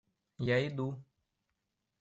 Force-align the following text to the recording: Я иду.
Я 0.49 0.57
иду. 0.67 0.87